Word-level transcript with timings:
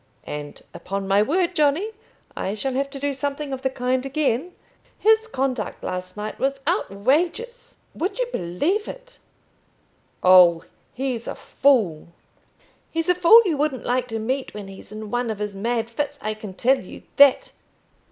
And, 0.25 0.63
upon 0.73 1.07
my 1.07 1.21
word, 1.21 1.55
Johnny, 1.55 1.91
I 2.35 2.55
shall 2.55 2.73
have 2.73 2.89
to 2.89 2.99
do 2.99 3.13
something 3.13 3.53
of 3.53 3.61
the 3.61 3.69
kind 3.69 4.03
again. 4.03 4.55
His 4.97 5.27
conduct 5.27 5.83
last 5.83 6.17
night 6.17 6.39
was 6.39 6.59
outrageous; 6.67 7.77
would 7.93 8.17
you 8.17 8.25
believe 8.31 8.87
it" 8.87 9.19
"Oh, 10.23 10.63
he's 10.95 11.27
a 11.27 11.35
fool." 11.35 12.07
"He's 12.89 13.09
a 13.09 13.13
fool 13.13 13.43
you 13.45 13.57
wouldn't 13.57 13.85
like 13.85 14.07
to 14.07 14.17
meet 14.17 14.55
when 14.55 14.69
he's 14.69 14.91
in 14.91 15.11
one 15.11 15.29
of 15.29 15.37
his 15.37 15.53
mad 15.53 15.87
fits, 15.87 16.17
I 16.19 16.33
can 16.33 16.55
tell 16.55 16.79
you 16.79 17.03
that. 17.17 17.51